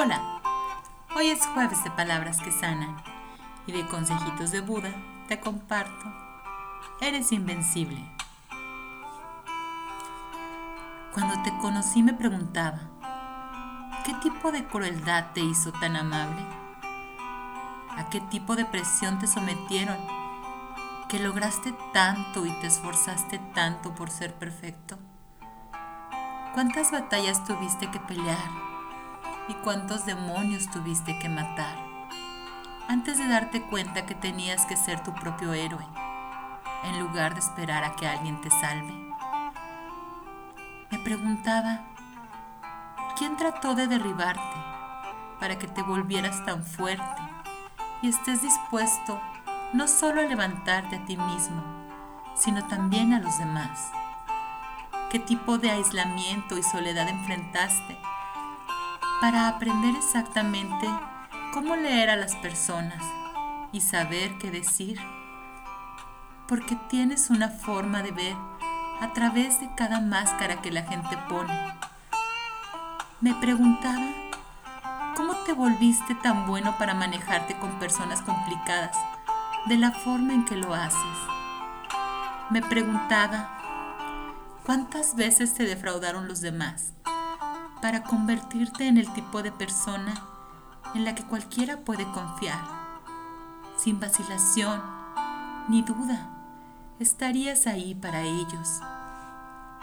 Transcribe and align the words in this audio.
Hola, 0.00 0.22
hoy 1.16 1.26
es 1.26 1.44
jueves 1.44 1.82
de 1.82 1.90
palabras 1.90 2.38
que 2.40 2.52
sanan 2.52 3.02
y 3.66 3.72
de 3.72 3.84
consejitos 3.88 4.52
de 4.52 4.60
Buda 4.60 4.92
te 5.26 5.40
comparto. 5.40 6.04
Eres 7.00 7.32
invencible. 7.32 7.98
Cuando 11.12 11.42
te 11.42 11.50
conocí 11.58 12.04
me 12.04 12.14
preguntaba, 12.14 12.78
¿qué 14.04 14.14
tipo 14.22 14.52
de 14.52 14.64
crueldad 14.68 15.32
te 15.34 15.40
hizo 15.40 15.72
tan 15.72 15.96
amable? 15.96 16.46
¿A 17.96 18.06
qué 18.08 18.20
tipo 18.20 18.54
de 18.54 18.66
presión 18.66 19.18
te 19.18 19.26
sometieron 19.26 19.98
que 21.08 21.18
lograste 21.18 21.74
tanto 21.92 22.46
y 22.46 22.52
te 22.60 22.68
esforzaste 22.68 23.40
tanto 23.52 23.96
por 23.96 24.10
ser 24.10 24.32
perfecto? 24.36 24.96
¿Cuántas 26.54 26.92
batallas 26.92 27.44
tuviste 27.44 27.90
que 27.90 27.98
pelear? 27.98 28.77
Y 29.48 29.54
cuántos 29.54 30.04
demonios 30.06 30.70
tuviste 30.70 31.18
que 31.18 31.28
matar 31.28 31.88
antes 32.88 33.18
de 33.18 33.28
darte 33.28 33.60
cuenta 33.60 34.06
que 34.06 34.14
tenías 34.14 34.64
que 34.64 34.74
ser 34.74 35.02
tu 35.02 35.12
propio 35.12 35.52
héroe, 35.52 35.86
en 36.84 36.98
lugar 36.98 37.34
de 37.34 37.40
esperar 37.40 37.84
a 37.84 37.94
que 37.94 38.08
alguien 38.08 38.40
te 38.40 38.48
salve. 38.48 38.94
Me 40.90 40.98
preguntaba, 41.00 41.80
¿quién 43.18 43.36
trató 43.36 43.74
de 43.74 43.88
derribarte 43.88 44.56
para 45.38 45.58
que 45.58 45.68
te 45.68 45.82
volvieras 45.82 46.42
tan 46.46 46.64
fuerte 46.64 47.22
y 48.00 48.08
estés 48.08 48.40
dispuesto 48.40 49.20
no 49.74 49.86
solo 49.86 50.22
a 50.22 50.24
levantarte 50.24 50.96
a 50.96 51.04
ti 51.04 51.18
mismo, 51.18 51.62
sino 52.34 52.66
también 52.68 53.12
a 53.12 53.20
los 53.20 53.38
demás? 53.38 53.90
¿Qué 55.10 55.18
tipo 55.18 55.58
de 55.58 55.70
aislamiento 55.70 56.56
y 56.56 56.62
soledad 56.62 57.06
enfrentaste 57.06 57.98
para 59.20 59.48
aprender 59.48 59.96
exactamente 59.96 60.88
cómo 61.52 61.74
leer 61.74 62.08
a 62.10 62.16
las 62.16 62.36
personas 62.36 63.02
y 63.72 63.80
saber 63.80 64.38
qué 64.38 64.50
decir, 64.50 65.00
porque 66.46 66.76
tienes 66.88 67.28
una 67.28 67.48
forma 67.48 68.02
de 68.02 68.12
ver 68.12 68.36
a 69.00 69.12
través 69.14 69.60
de 69.60 69.68
cada 69.76 70.00
máscara 70.00 70.62
que 70.62 70.70
la 70.70 70.82
gente 70.84 71.16
pone. 71.28 71.52
Me 73.20 73.34
preguntaba, 73.34 74.06
¿cómo 75.16 75.34
te 75.44 75.52
volviste 75.52 76.14
tan 76.14 76.46
bueno 76.46 76.78
para 76.78 76.94
manejarte 76.94 77.58
con 77.58 77.78
personas 77.80 78.22
complicadas 78.22 78.96
de 79.66 79.78
la 79.78 79.90
forma 79.90 80.32
en 80.32 80.44
que 80.44 80.56
lo 80.56 80.74
haces? 80.74 81.18
Me 82.50 82.62
preguntaba, 82.62 83.58
¿cuántas 84.64 85.16
veces 85.16 85.54
te 85.54 85.64
defraudaron 85.64 86.28
los 86.28 86.40
demás? 86.40 86.92
Para 87.80 88.02
convertirte 88.02 88.86
en 88.86 88.98
el 88.98 89.12
tipo 89.12 89.42
de 89.42 89.52
persona 89.52 90.14
en 90.94 91.04
la 91.04 91.14
que 91.14 91.24
cualquiera 91.24 91.78
puede 91.78 92.04
confiar. 92.12 92.58
Sin 93.76 94.00
vacilación 94.00 94.82
ni 95.68 95.82
duda, 95.82 96.30
estarías 96.98 97.66
ahí 97.66 97.94
para 97.94 98.22
ellos. 98.22 98.80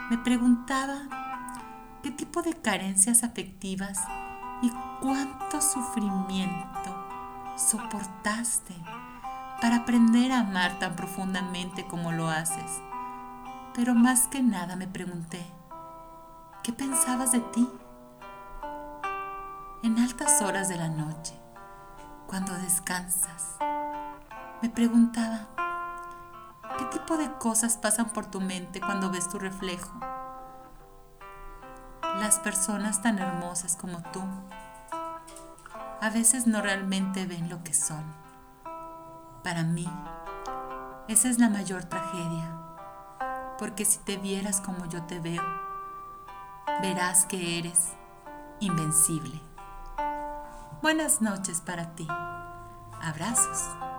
Me 0.09 0.17
preguntaba 0.17 0.97
qué 2.03 2.11
tipo 2.11 2.41
de 2.41 2.53
carencias 2.53 3.23
afectivas 3.23 3.99
y 4.61 4.71
cuánto 5.01 5.61
sufrimiento 5.61 7.05
soportaste 7.55 8.75
para 9.61 9.77
aprender 9.77 10.31
a 10.31 10.39
amar 10.39 10.77
tan 10.79 10.95
profundamente 10.95 11.85
como 11.87 12.11
lo 12.11 12.29
haces. 12.29 12.81
Pero 13.73 13.95
más 13.95 14.27
que 14.27 14.41
nada 14.41 14.75
me 14.75 14.87
pregunté, 14.87 15.45
¿qué 16.63 16.73
pensabas 16.73 17.31
de 17.31 17.39
ti? 17.39 17.67
En 19.85 19.99
altas 19.99 20.41
horas 20.41 20.67
de 20.67 20.77
la 20.77 20.87
noche, 20.87 21.39
cuando 22.25 22.51
descansas, 22.53 23.55
me 24.63 24.67
preguntaba, 24.67 25.45
¿qué 26.79 26.85
tipo 26.85 27.17
de 27.17 27.31
cosas 27.33 27.77
pasan 27.77 28.09
por 28.09 28.25
tu 28.25 28.41
mente 28.41 28.81
cuando 28.81 29.11
ves 29.11 29.29
tu 29.29 29.37
reflejo? 29.37 29.93
Las 32.19 32.39
personas 32.39 33.03
tan 33.03 33.19
hermosas 33.19 33.75
como 33.75 34.01
tú 34.11 34.23
a 36.01 36.09
veces 36.09 36.47
no 36.47 36.63
realmente 36.63 37.27
ven 37.27 37.47
lo 37.47 37.63
que 37.63 37.75
son. 37.75 38.03
Para 39.43 39.61
mí, 39.61 39.87
esa 41.07 41.29
es 41.29 41.37
la 41.37 41.49
mayor 41.49 41.83
tragedia, 41.83 42.51
porque 43.59 43.85
si 43.85 43.99
te 43.99 44.17
vieras 44.17 44.61
como 44.61 44.87
yo 44.87 45.03
te 45.03 45.19
veo, 45.19 45.43
verás 46.81 47.27
que 47.27 47.59
eres 47.59 47.93
invencible. 48.59 49.39
Buenas 50.85 51.19
noches 51.19 51.61
para 51.61 51.95
ti. 51.95 52.05
Abrazos. 53.01 53.94